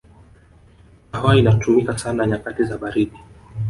kahawa 1.11 1.35
inatumika 1.35 1.97
sana 1.97 2.27
nyakati 2.27 2.63
za 2.63 2.77
baridi 2.77 3.17